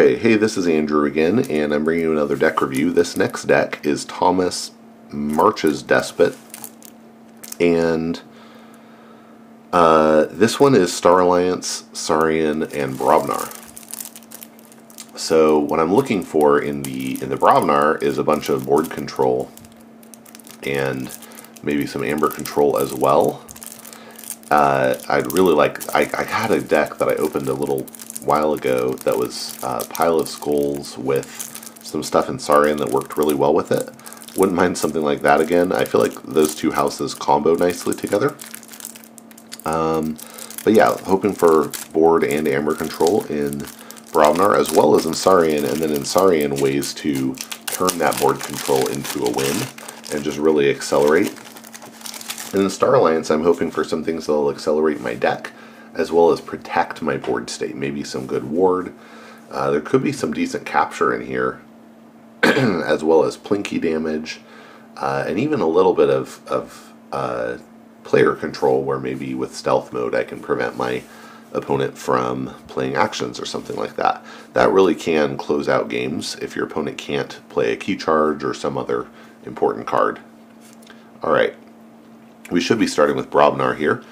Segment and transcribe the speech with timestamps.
[0.00, 2.92] Okay, hey, this is Andrew again, and I'm bringing you another deck review.
[2.92, 4.70] This next deck is Thomas
[5.10, 6.36] March's Despot,
[7.58, 8.20] and
[9.72, 13.52] uh, this one is Star Alliance, Saurian, and Brobnar.
[15.18, 18.90] So what I'm looking for in the in the Brobnar is a bunch of board
[18.90, 19.50] control
[20.62, 21.10] and
[21.64, 23.44] maybe some amber control as well.
[24.48, 27.84] Uh, I'd really like, I, I had a deck that I opened a little
[28.28, 33.16] while ago that was uh, Pile of Skulls with some stuff in Saurian that worked
[33.16, 33.88] really well with it.
[34.36, 35.72] Wouldn't mind something like that again.
[35.72, 38.36] I feel like those two houses combo nicely together.
[39.64, 40.18] Um,
[40.62, 43.60] but yeah, hoping for board and amber control in
[44.12, 47.34] Brobnar as well as in Saurian, and then in Saurian ways to
[47.66, 49.56] turn that board control into a win
[50.12, 51.32] and just really accelerate
[52.54, 55.52] in the Star Alliance, I'm hoping for some things that'll accelerate my deck,
[55.98, 57.76] as well as protect my board state.
[57.76, 58.94] Maybe some good ward.
[59.50, 61.60] Uh, there could be some decent capture in here,
[62.42, 64.40] as well as plinky damage,
[64.96, 67.58] uh, and even a little bit of, of uh,
[68.04, 71.02] player control, where maybe with stealth mode I can prevent my
[71.52, 74.24] opponent from playing actions or something like that.
[74.52, 78.54] That really can close out games if your opponent can't play a key charge or
[78.54, 79.08] some other
[79.46, 80.20] important card.
[81.24, 81.54] Alright,
[82.50, 84.04] we should be starting with Brobnar here.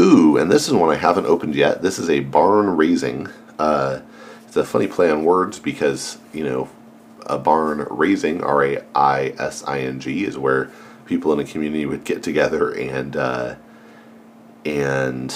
[0.00, 1.82] Ooh, and this is one I haven't opened yet.
[1.82, 3.28] This is a barn raising.
[3.58, 4.00] Uh,
[4.46, 6.70] it's a funny play on words because, you know,
[7.26, 10.70] a Barn Razing, R-A-I-S-I-N-G, is where
[11.04, 13.56] people in a community would get together and uh,
[14.64, 15.34] and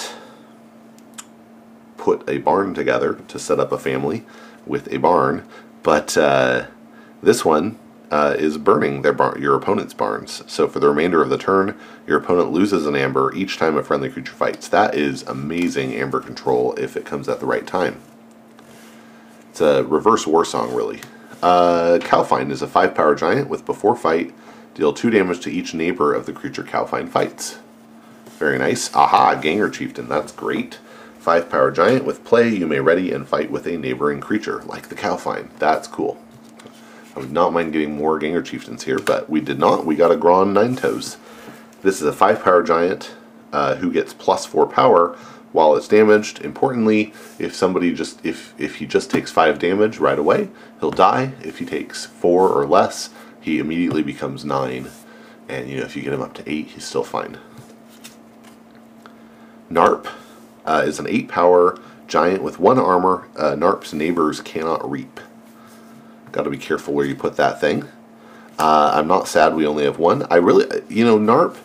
[1.97, 4.25] put a barn together to set up a family
[4.65, 5.47] with a barn.
[5.83, 6.65] But uh,
[7.21, 7.77] this one
[8.15, 10.41] uh, is burning their bar- your opponent's barns.
[10.47, 11.77] So for the remainder of the turn,
[12.07, 14.69] your opponent loses an amber each time a friendly creature fights.
[14.69, 17.99] That is amazing amber control if it comes at the right time.
[19.49, 21.01] It's a reverse war song, really.
[21.43, 24.33] Uh, Kalfine is a 5 power giant with before fight,
[24.75, 27.59] deal 2 damage to each neighbor of the creature Kalfine fights.
[28.39, 28.93] Very nice.
[28.95, 30.79] Aha, Ganger Chieftain, that's great.
[31.19, 34.87] 5 power giant with play, you may ready and fight with a neighboring creature, like
[34.87, 35.49] the Kalfine.
[35.59, 36.17] That's cool.
[37.15, 39.85] I would not mind getting more Ganger Chieftains here, but we did not.
[39.85, 41.17] We got a Gron Nine Toes.
[41.81, 43.15] This is a 5 power giant
[43.53, 45.17] uh, who gets plus 4 power
[45.53, 46.43] while it's damaged.
[46.43, 50.49] Importantly, if somebody just if if he just takes 5 damage right away,
[50.81, 51.33] he'll die.
[51.41, 54.89] If he takes 4 or less, he immediately becomes 9.
[55.47, 57.37] And you know, if you get him up to 8, he's still fine.
[59.71, 60.09] Narp
[60.65, 63.29] uh, is an 8 power giant with 1 armor.
[63.37, 65.21] Uh, Narp's neighbors cannot reap.
[66.35, 67.85] Got to be careful where you put that thing.
[68.59, 70.27] Uh, I'm not sad we only have one.
[70.29, 71.55] I really, you know, NARP,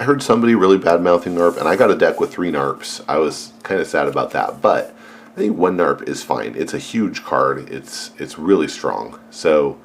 [0.00, 3.04] I heard somebody really bad mouthing NARP, and I got a deck with three NARPs.
[3.06, 4.92] I was kind of sad about that, but
[5.36, 6.56] I think one NARP is fine.
[6.56, 7.70] It's a huge card.
[7.70, 9.16] It's it's really strong.
[9.30, 9.78] So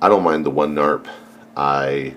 [0.00, 1.08] I don't mind the one NARP.
[1.56, 2.14] I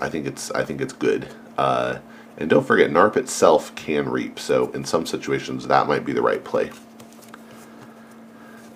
[0.00, 1.28] I think it's I think it's good.
[1.56, 2.00] Uh,
[2.38, 4.40] and don't forget, NARP itself can reap.
[4.40, 6.72] So in some situations, that might be the right play.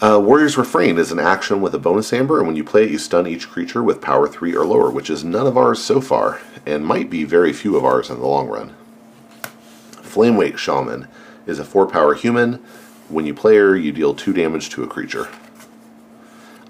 [0.04, 2.90] Uh, Warrior's Refrain is an action with a bonus amber, and when you play it,
[2.90, 5.98] you stun each creature with power 3 or lower, which is none of ours so
[5.98, 8.76] far, and might be very few of ours in the long run.
[9.92, 11.08] Flamewake Shaman
[11.46, 12.56] is a 4 power human.
[13.08, 15.30] When you play her, you deal 2 damage to a creature.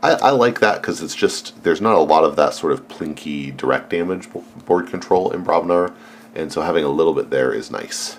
[0.01, 2.87] I, I like that because it's just, there's not a lot of that sort of
[2.87, 4.29] plinky direct damage
[4.65, 5.93] board control in Brobnar,
[6.37, 8.17] and so having a little bit there is nice.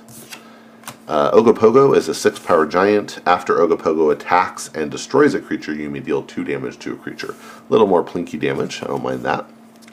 [1.08, 3.20] Uh, Ogopogo is a 6 power giant.
[3.28, 7.32] After Ogopogo attacks and destroys a creature, you may deal 2 damage to a creature.
[7.34, 9.46] A little more plinky damage, I don't mind that.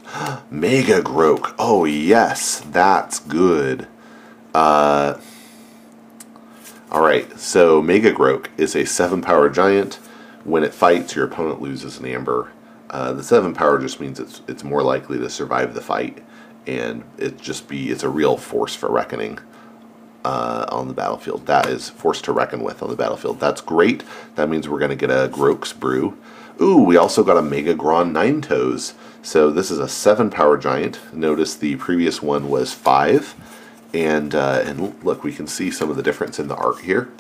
[0.51, 1.55] Mega Groke.
[1.59, 3.89] Oh, yes, that's good.
[4.55, 5.19] Uh,
[6.91, 9.97] Alright, so Mega Groke is a 7 power giant.
[10.45, 12.53] When it fights, your opponent loses an amber.
[12.89, 16.23] Uh, the 7 power just means it's, it's more likely to survive the fight,
[16.67, 19.39] and it just be it's a real force for reckoning
[20.25, 21.47] uh, on the battlefield.
[21.47, 23.41] That is forced to reckon with on the battlefield.
[23.41, 24.05] That's great.
[24.35, 26.17] That means we're going to get a Groak's Brew.
[26.61, 28.95] Ooh, we also got a Mega Gron Nine Toes.
[29.23, 31.01] So this is a 7 power giant.
[31.13, 33.35] Notice the previous one was 5.
[33.95, 37.13] And, uh, and look, we can see some of the difference in the art here.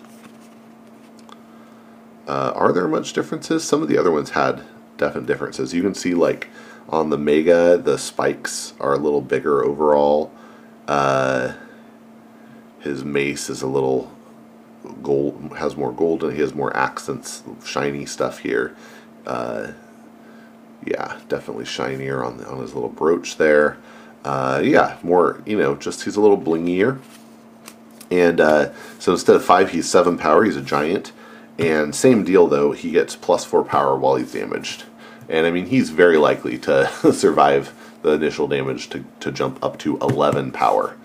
[2.26, 3.64] Uh, are there much differences?
[3.64, 4.62] Some of the other ones had
[4.96, 5.74] definite differences.
[5.74, 6.48] You can see like
[6.88, 10.32] on the Mega, the spikes are a little bigger overall.
[10.86, 11.54] Uh,
[12.82, 14.12] his mace is a little
[15.02, 18.76] gold, has more gold, and he has more accents, shiny stuff here.
[19.26, 19.72] Uh,
[20.84, 23.78] yeah, definitely shinier on on his little brooch there.
[24.24, 27.00] Uh, yeah, more you know, just he's a little blingier.
[28.10, 30.44] And uh, so instead of five, he's seven power.
[30.44, 31.12] He's a giant,
[31.58, 34.84] And same deal though, he gets plus 4 power while he's damaged.
[35.30, 39.78] And I mean, he's very likely to survive the initial damage to, to jump up
[39.78, 40.96] to 11 power.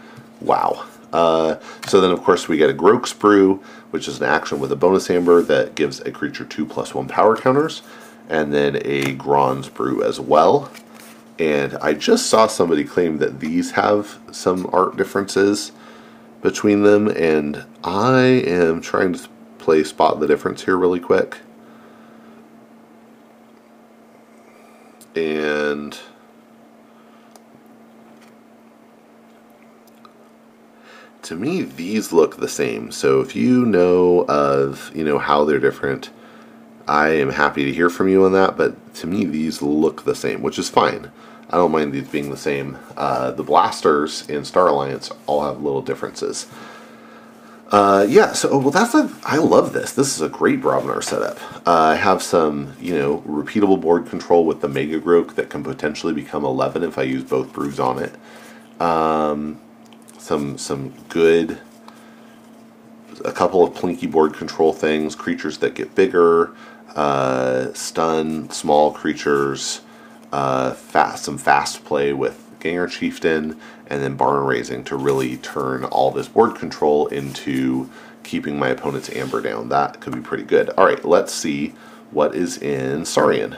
[0.42, 0.86] Wow.
[1.14, 1.58] Uh,
[1.88, 4.76] so then, of course, we get a Grok's Brew, which is an action with a
[4.76, 7.82] bonus amber that gives a creature 2 plus 1 power counters,
[8.30, 10.72] and then a Gronn's Brew as well.
[11.40, 15.72] And I just saw somebody claim that these have some art differences
[16.42, 21.38] between them, and I am trying to play spot the difference here really quick.
[25.16, 25.98] And
[31.28, 32.90] to me these look the same.
[32.90, 36.10] So if you know of you know how they're different
[36.88, 40.16] I am happy to hear from you on that but to me these look the
[40.16, 41.12] same which is fine.
[41.50, 42.78] I don't mind these being the same.
[42.96, 46.48] Uh, the blasters in Star Alliance all have little differences.
[47.72, 49.92] Uh, yeah so well that's a I love this.
[49.92, 51.42] This is a great Brobnar setup.
[51.68, 55.62] Uh, I have some you know repeatable board control with the Mega Groke that can
[55.62, 58.16] potentially become 11 if I use both brews on it.
[58.82, 59.60] Um,
[60.28, 61.58] some some good
[63.24, 66.52] a couple of plinky board control things, creatures that get bigger,
[66.96, 69.82] uh, stun small creatures,
[70.32, 73.58] uh, fast some fast play with Ganger Chieftain,
[73.88, 77.90] and then Barn Razing to really turn all this board control into
[78.24, 79.70] keeping my opponent's Amber down.
[79.70, 80.70] That could be pretty good.
[80.72, 81.74] All right, let's see
[82.12, 83.58] what is in Saurian.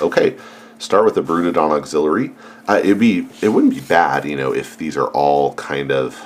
[0.00, 0.36] Okay,
[0.82, 2.32] start with the Brutodon Auxiliary.
[2.68, 6.20] Uh, it'd be it wouldn't be bad, you know, if these are all kind of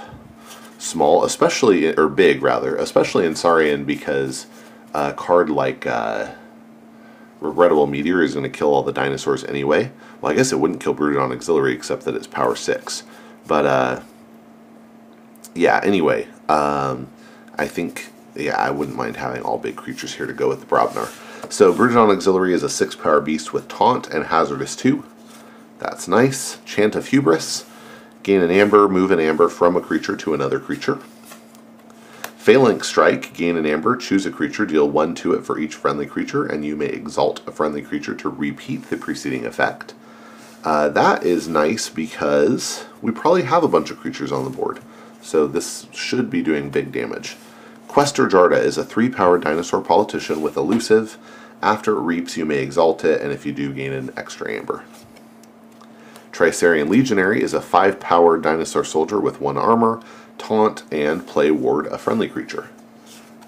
[0.79, 4.47] small, especially or big rather, especially in Saurian because
[4.95, 6.33] a card like uh,
[7.41, 9.93] Regrettable Meteor is going to kill all the dinosaurs anyway.
[10.21, 13.03] Well, I guess it wouldn't kill Brutodon Auxiliary except that it's power six.
[13.47, 14.01] But uh,
[15.55, 17.09] yeah, anyway, um,
[17.57, 20.67] I think yeah, I wouldn't mind having all big creatures here to go with the
[20.67, 21.13] Brobnar.
[21.49, 25.05] So Brutodon Auxiliary is a 6 power beast with Taunt and Hazardous 2.
[25.79, 26.59] That's nice.
[26.65, 27.65] Chant of Hubris.
[28.25, 30.97] Gain an amber, move an amber from a creature to another creature.
[32.37, 36.07] Phalanx Strike, gain an amber, choose a creature, deal 1 to it for each friendly
[36.07, 39.95] creature, and you may exalt a friendly creature to repeat the preceding effect.
[40.65, 44.81] Uh, that is nice because we probably have a bunch of creatures on the board,
[45.23, 47.37] so this should be doing big damage.
[47.89, 51.17] Questor Jarta is a 3 power dinosaur politician with elusive.
[51.63, 54.85] After it reaps, you may exalt it, and if you do, gain an extra amber.
[56.33, 60.03] Tricerian Legionary is a 5 power dinosaur soldier with 1 armor,
[60.37, 62.69] taunt, and play ward a friendly creature.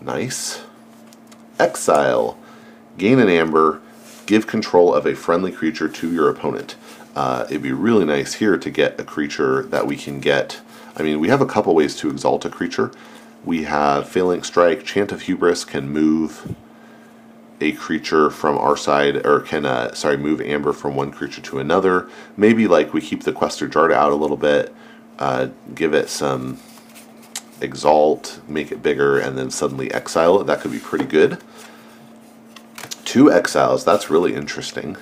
[0.00, 0.62] Nice.
[1.58, 2.38] Exile.
[2.96, 3.81] Gain an amber,
[4.26, 6.76] give control of a friendly creature to your opponent.
[7.14, 10.61] Uh, it'd be really nice here to get a creature that we can get.
[10.96, 12.90] I mean, we have a couple ways to exalt a creature.
[13.44, 16.54] We have Phalanx Strike, Chant of Hubris can move
[17.60, 21.58] a creature from our side, or can, uh, sorry, move Amber from one creature to
[21.58, 22.08] another.
[22.37, 24.75] Maybe like we keep the Questor Jarta out a little bit,
[25.19, 26.58] uh, give it some
[27.60, 30.46] Exalt, make it bigger, and then suddenly exile it.
[30.46, 31.38] That could be pretty good.
[33.05, 34.96] Two exiles, that's really interesting.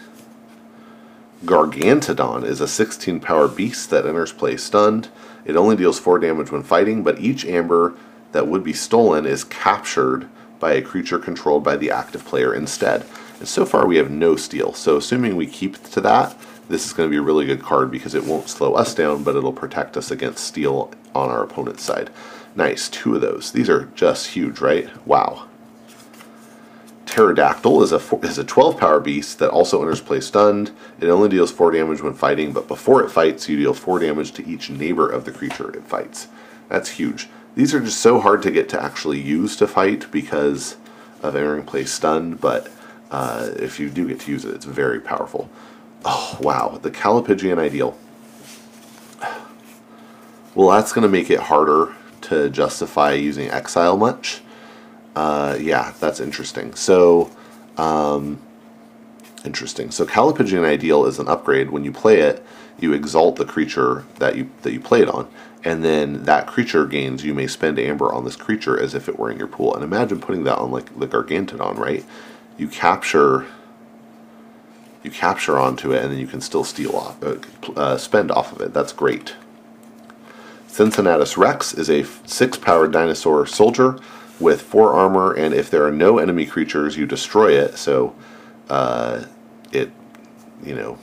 [1.44, 5.08] Gargantodon is a 16 power beast that enters play stunned.
[5.44, 7.94] It only deals 4 damage when fighting, but each amber
[8.32, 10.28] that would be stolen is captured
[10.66, 13.04] by a creature controlled by the active player instead.
[13.38, 16.36] And so far we have no steal, so assuming we keep to that,
[16.68, 19.22] this is going to be a really good card because it won't slow us down,
[19.22, 22.10] but it'll protect us against steal on our opponent's side.
[22.56, 23.52] Nice, two of those.
[23.52, 24.88] These are just huge, right?
[25.06, 25.46] Wow.
[27.04, 30.72] Pterodactyl is a is a 12 power beast that also enters play stunned.
[31.00, 34.32] It only deals 4 damage when fighting, but before it fights, you deal 4 damage
[34.32, 36.26] to each neighbor of the creature it fights.
[36.68, 37.28] That's huge.
[37.56, 40.76] These are just so hard to get to actually use to fight because
[41.22, 42.70] of entering play stunned, but
[43.10, 45.48] uh, if you do get to use it, it's very powerful.
[46.04, 46.78] Oh, wow.
[46.80, 47.98] The Callipygian Ideal.
[50.54, 54.42] Well, that's going to make it harder to justify using Exile much.
[55.14, 56.74] Uh, yeah, that's interesting.
[56.74, 57.30] So,
[57.78, 58.40] um,
[59.46, 59.90] interesting.
[59.90, 61.70] So Callipygian Ideal is an upgrade.
[61.70, 62.44] When you play it,
[62.78, 65.28] you exalt the creature that you that you played on,
[65.64, 69.18] and then that creature gains, you may spend amber on this creature as if it
[69.18, 69.74] were in your pool.
[69.74, 72.04] And imagine putting that on like the Gargantodon, right?
[72.58, 73.46] You capture
[75.06, 77.36] you capture onto it and then you can still steal off, uh,
[77.76, 78.74] uh, spend off of it.
[78.74, 79.36] That's great.
[80.66, 83.98] Cincinnatus Rex is a 6-powered dinosaur soldier
[84.38, 88.14] with 4 armor, and if there are no enemy creatures, you destroy it, so
[88.68, 89.24] uh,
[89.76, 89.90] it,
[90.64, 90.98] you know,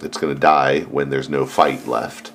[0.00, 2.32] it's going to die when there's no fight left.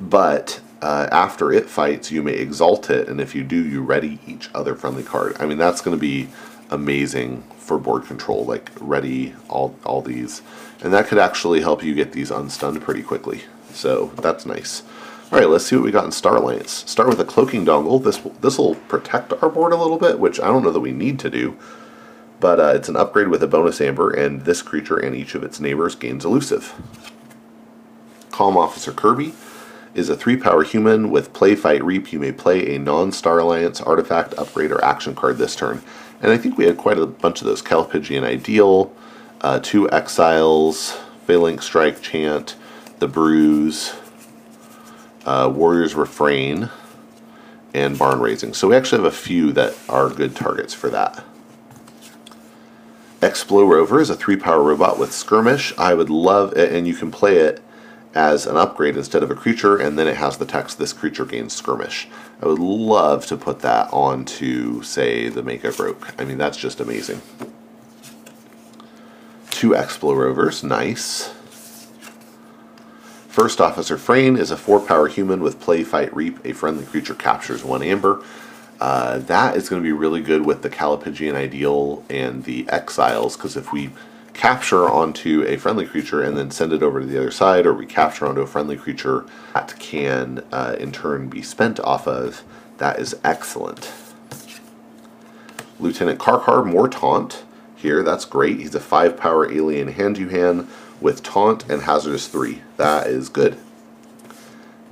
[0.00, 4.18] But uh, after it fights, you may exalt it, and if you do, you ready
[4.26, 5.36] each other friendly card.
[5.38, 6.28] I mean, that's going to be
[6.70, 10.42] amazing for board control, like ready all, all these.
[10.82, 13.42] And that could actually help you get these unstunned pretty quickly.
[13.72, 14.82] So that's nice.
[15.30, 16.84] All right, let's see what we got in Star Alliance.
[16.90, 18.02] Start with a cloaking dongle.
[18.02, 20.92] This this will protect our board a little bit, which I don't know that we
[20.92, 21.56] need to do.
[22.42, 25.44] But uh, it's an upgrade with a bonus amber, and this creature and each of
[25.44, 26.74] its neighbors gains elusive.
[28.32, 28.56] Com.
[28.56, 29.32] Officer Kirby
[29.94, 32.12] is a 3 power human with Play Fight Reap.
[32.12, 35.82] You may play a non Star Alliance artifact, upgrade, or action card this turn.
[36.20, 38.92] And I think we had quite a bunch of those Callipygian Ideal,
[39.40, 42.56] uh, two Exiles, Phalanx Strike Chant,
[42.98, 43.94] the Brews,
[45.26, 46.70] uh, Warrior's Refrain,
[47.72, 48.54] and Barn Razing.
[48.54, 51.24] So we actually have a few that are good targets for that.
[53.22, 55.72] Explo Rover is a three power robot with Skirmish.
[55.78, 57.62] I would love it, and you can play it
[58.16, 61.24] as an upgrade instead of a creature, and then it has the text, this creature
[61.24, 62.08] gains skirmish.
[62.42, 66.12] I would love to put that onto, say, the Mega Groke.
[66.18, 67.22] I mean, that's just amazing.
[69.50, 71.32] Two Explo Rovers, nice.
[73.28, 76.44] First Officer Frayne is a 4-power human with Play, Fight, Reap.
[76.44, 78.24] A friendly creature captures one amber.
[78.82, 83.36] Uh, that is going to be really good with the Callipygian Ideal and the Exiles,
[83.36, 83.90] because if we
[84.34, 87.72] capture onto a friendly creature and then send it over to the other side, or
[87.72, 89.24] we capture onto a friendly creature
[89.54, 92.42] that can uh, in turn be spent off of,
[92.78, 93.92] that is excellent.
[95.78, 97.44] Lieutenant Khrkhar, more taunt
[97.76, 98.58] here, that's great.
[98.58, 100.66] He's a 5 power alien hand-to-hand
[101.00, 102.62] with taunt and hazardous 3.
[102.78, 103.56] That is good.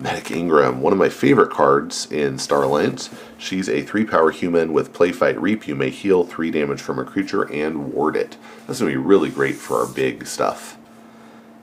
[0.01, 3.11] Medic Ingram, one of my favorite cards in Star Alliance.
[3.37, 5.69] She's a 3 power human with Play Fight Reap.
[5.69, 8.39] You may heal 3 damage from a creature and ward it.
[8.67, 10.79] That's going to be really great for our big stuff.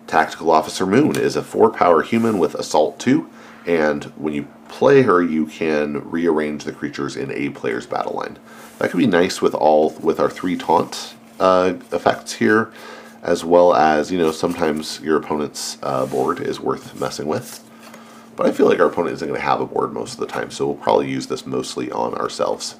[0.05, 3.27] Tactical Officer Moon is a 4 power human with Assault 2,
[3.65, 8.37] and when you play her, you can rearrange the creatures in a player's battle line.
[8.77, 12.71] That could be nice with all with our three taunt uh, effects here,
[13.23, 17.66] as well as you know sometimes your opponent's uh, board is worth messing with.
[18.37, 20.27] But I feel like our opponent isn't going to have a board most of the
[20.27, 22.75] time, so we'll probably use this mostly on ourselves.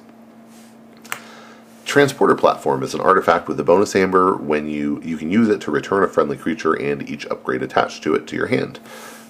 [1.84, 5.60] Transporter Platform is an artifact with a bonus amber when you, you can use it
[5.62, 8.78] to return a friendly creature and each upgrade attached to it to your hand.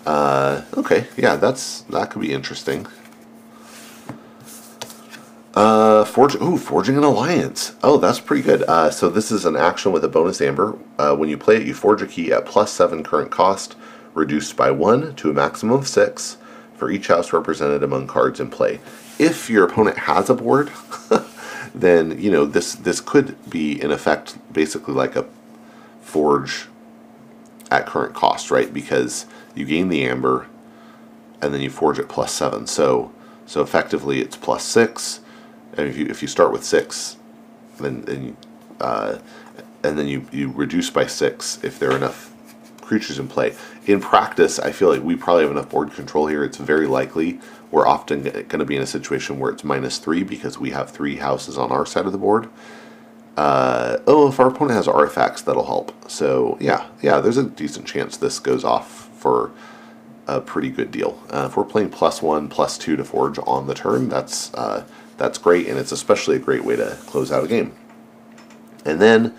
[0.04, 2.87] Uh, okay, yeah, that's that could be interesting.
[5.54, 7.75] Uh, forge, ooh, Forging an Alliance.
[7.82, 8.62] Oh, that's pretty good.
[8.64, 10.78] Uh, so this is an action with a bonus amber.
[10.99, 13.76] Uh, when you play it, you forge a key at plus 7 current cost
[14.14, 16.36] reduced by 1 to a maximum of 6
[16.74, 18.80] for each house represented among cards in play.
[19.18, 20.70] If your opponent has a board,
[21.74, 25.26] then you know this this could be in effect basically like a
[26.00, 26.68] forge
[27.70, 28.72] at current cost, right?
[28.72, 30.46] Because you gain the amber
[31.42, 32.66] and then you forge it plus 7.
[32.66, 33.12] So
[33.46, 35.20] so effectively it's plus 6
[35.76, 37.16] and if you if you start with 6
[37.78, 38.36] then then
[38.80, 39.18] uh,
[39.82, 42.32] and then you, you reduce by 6 if there are enough
[42.88, 43.54] creatures in play.
[43.87, 46.42] In practice, I feel like we probably have enough board control here.
[46.42, 47.38] It's very likely
[47.71, 50.90] we're often going to be in a situation where it's minus three because we have
[50.90, 52.49] three houses on our side of the board.
[53.37, 56.11] Uh, oh, if our opponent has artifacts, that'll help.
[56.11, 59.52] So yeah, yeah, there's a decent chance this goes off for
[60.26, 61.23] a pretty good deal.
[61.30, 64.85] Uh, if we're playing plus one, plus two to forge on the turn, that's uh,
[65.18, 67.75] that's great, and it's especially a great way to close out a game.
[68.85, 69.35] And then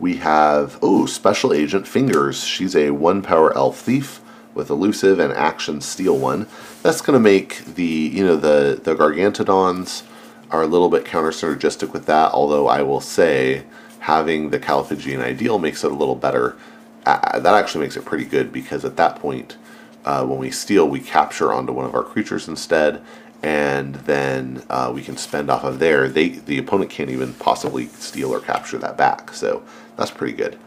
[0.00, 2.44] we have, oh, Special Agent Fingers.
[2.44, 4.20] She's a one power elf thief
[4.54, 6.46] with elusive and action steal one.
[6.82, 10.04] That's going to make the, you know, the, the Gargantodons
[10.50, 13.64] are a little bit counter synergistic with that, although I will say
[14.00, 16.56] having the Callipygian Ideal makes it a little better.
[17.04, 19.56] Uh, that actually makes it pretty good because at that point,
[20.04, 23.02] uh, when we steal, we capture onto one of our creatures instead,
[23.42, 26.08] and then uh, we can spend off of there.
[26.08, 29.62] They the opponent can't even possibly steal or capture that back, so
[29.96, 30.58] that's pretty good.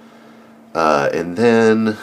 [0.73, 1.97] Uh, and then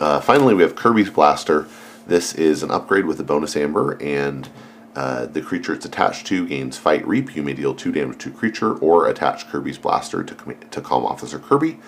[0.00, 1.66] uh, finally, we have Kirby's Blaster.
[2.06, 4.48] This is an upgrade with a bonus amber, and
[4.96, 7.36] uh, the creature it's attached to gains Fight Reap.
[7.36, 11.04] You may deal two damage to creature, or attach Kirby's Blaster to to Com.
[11.04, 11.78] Officer Kirby.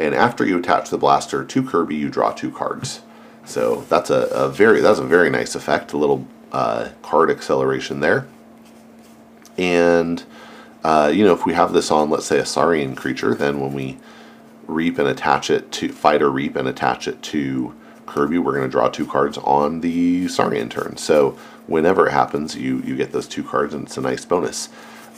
[0.00, 3.02] And after you attach the blaster to Kirby, you draw two cards.
[3.44, 5.92] So that's a, a very that's a very nice effect.
[5.92, 8.26] A little uh, card acceleration there.
[9.58, 10.22] And,
[10.84, 13.72] uh, you know, if we have this on, let's say, a Saurian creature, then when
[13.72, 13.98] we
[14.66, 17.74] reap and attach it to, fight or reap and attach it to
[18.06, 20.96] Kirby, we're going to draw two cards on the Saurian turn.
[20.96, 24.68] So whenever it happens, you, you get those two cards, and it's a nice bonus.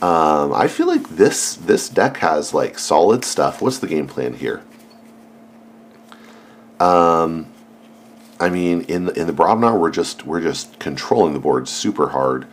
[0.00, 3.62] Um, I feel like this this deck has like solid stuff.
[3.62, 4.64] What's the game plan here?
[6.80, 7.51] Um,
[8.42, 12.08] I mean, in the, in the Brobnar, we're just we're just controlling the board super
[12.08, 12.49] hard.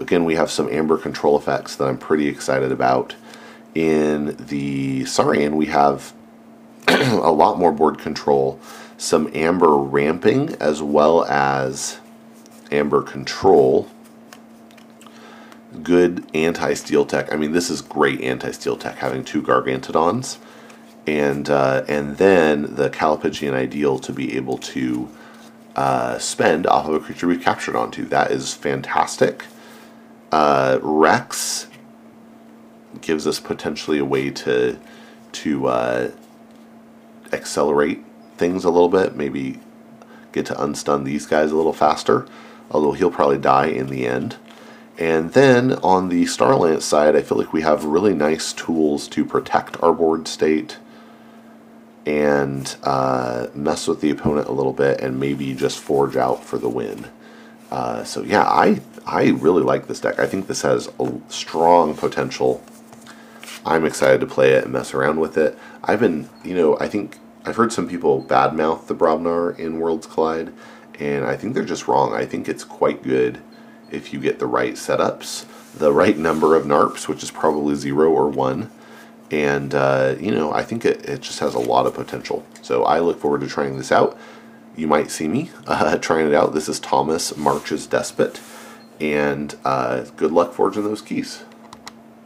[0.00, 3.14] Again, we have some amber control effects that I'm pretty excited about,
[3.74, 6.14] In the Saurian, we have
[6.88, 8.58] a lot more board control,
[8.96, 12.00] some amber ramping, as well as
[12.72, 13.86] amber control.
[15.82, 17.30] Good anti-steal tech.
[17.30, 20.38] I mean, this is great anti-steal tech, having two Gargantodons.
[21.06, 25.10] And, uh, and then the Callipygian Ideal to be able to
[25.76, 28.04] uh, spend off of a creature we've captured onto.
[28.04, 29.44] That is fantastic.
[30.30, 31.68] Uh, Rex
[33.00, 34.78] gives us potentially a way to
[35.32, 36.10] to uh,
[37.32, 38.04] accelerate
[38.36, 39.16] things a little bit.
[39.16, 39.58] Maybe
[40.32, 42.26] get to unstun these guys a little faster.
[42.70, 44.36] Although he'll probably die in the end.
[44.96, 49.08] And then on the Star Alliance side, I feel like we have really nice tools
[49.08, 50.78] to protect our board state
[52.06, 56.58] and uh, mess with the opponent a little bit and maybe just forge out for
[56.58, 57.06] the win.
[57.70, 60.18] Uh, so yeah, I I really like this deck.
[60.18, 62.62] I think this has a strong potential.
[63.66, 65.58] I'm excited to play it and mess around with it.
[65.82, 70.06] I've been, you know, I think I've heard some people badmouth the Brobnar in Worlds
[70.06, 70.52] Collide,
[70.98, 72.12] and I think they're just wrong.
[72.14, 73.40] I think it's quite good
[73.90, 78.10] if you get the right setups, the right number of NARPs, which is probably zero
[78.10, 78.70] or one,
[79.34, 82.46] and uh, you know I think it, it just has a lot of potential.
[82.62, 84.16] So I look forward to trying this out.
[84.76, 86.54] You might see me uh, trying it out.
[86.54, 88.40] This is Thomas March's Despot,
[89.00, 91.42] and uh, good luck forging those keys.